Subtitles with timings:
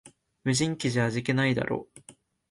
[0.45, 1.87] 無人機じゃ味気ないだろ